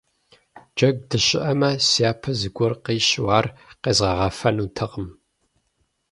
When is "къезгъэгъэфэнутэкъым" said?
3.83-5.07